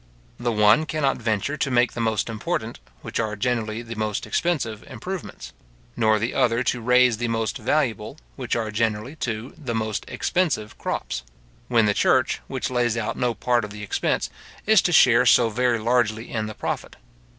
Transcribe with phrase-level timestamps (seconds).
[0.39, 4.81] The one cannot venture to make the most important, which are generally the most expensive
[4.87, 5.53] improvements;
[5.95, 10.75] nor the other to raise the most valuable, which are generally, too, the most expensive
[10.79, 11.21] crops;
[11.67, 14.31] when the church, which lays out no part of the expense,
[14.65, 16.95] is to share so very largely in the profit.